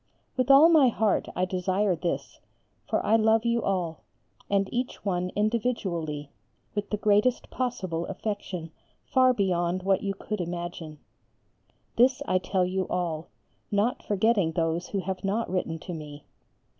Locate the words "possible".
7.51-8.07